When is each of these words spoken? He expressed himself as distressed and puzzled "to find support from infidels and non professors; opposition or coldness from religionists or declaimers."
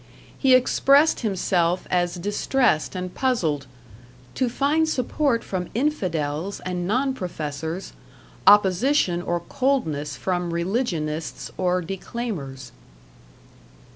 He 0.35 0.55
expressed 0.55 1.19
himself 1.19 1.85
as 1.91 2.15
distressed 2.15 2.95
and 2.95 3.13
puzzled 3.13 3.67
"to 4.33 4.49
find 4.49 4.89
support 4.89 5.43
from 5.43 5.69
infidels 5.75 6.59
and 6.61 6.87
non 6.87 7.13
professors; 7.13 7.93
opposition 8.47 9.21
or 9.21 9.41
coldness 9.41 10.17
from 10.17 10.55
religionists 10.55 11.51
or 11.55 11.83
declaimers." 11.83 12.71